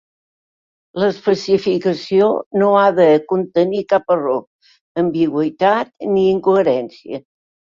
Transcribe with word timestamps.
L'especificació 1.01 2.29
no 2.61 2.71
ha 2.79 2.87
de 3.01 3.07
contenir 3.33 3.83
cap 3.93 4.17
error, 4.17 4.43
ambigüitat 5.05 5.93
ni 6.17 6.25
incoherència. 6.35 7.23